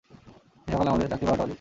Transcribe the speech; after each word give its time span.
সে 0.67 0.71
সকালে 0.73 0.89
আমাদের 0.89 1.07
চাকরির 1.11 1.27
বারোটা 1.27 1.43
বাজিয়েছে। 1.43 1.49